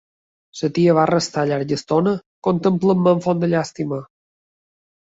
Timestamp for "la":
0.61-0.69